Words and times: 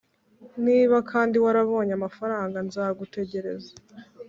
niba 0.65 0.97
kandi 1.11 1.35
warabonye 1.43 1.93
amafaranga 1.99 2.57
nzagutegereza 2.67 3.71